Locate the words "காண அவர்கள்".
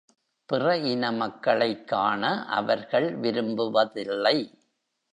1.87-3.19